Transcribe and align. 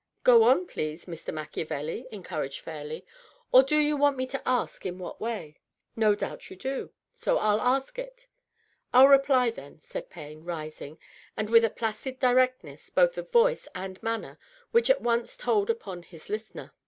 "Go 0.23 0.41
on, 0.45 0.65
please, 0.65 1.05
Mr. 1.05 1.31
Machiavelli," 1.31 2.07
encouraged 2.11 2.61
Fairleigh." 2.61 3.03
Or 3.53 3.61
do 3.61 3.77
you 3.77 3.95
want 3.95 4.17
me 4.17 4.25
to 4.25 4.41
ask 4.49 4.83
in 4.83 4.97
what 4.97 5.21
way? 5.21 5.59
No 5.95 6.15
doubt 6.15 6.49
you 6.49 6.55
do; 6.55 6.91
so 7.13 7.37
I'll 7.37 7.61
ask 7.61 7.99
it."" 7.99 8.25
I'll 8.95 9.07
reply, 9.09 9.51
then," 9.51 9.79
said 9.79 10.09
Payne, 10.09 10.43
rising, 10.43 10.97
and 11.37 11.51
with 11.51 11.63
a 11.63 11.69
placid 11.69 12.17
directness 12.17 12.89
both 12.89 13.15
of 13.19 13.31
voice 13.31 13.67
and 13.75 14.01
manner 14.01 14.39
which 14.71 14.89
at 14.89 15.01
once 15.01 15.37
told 15.37 15.69
upon 15.69 16.01
his 16.01 16.29
listener. 16.29 16.71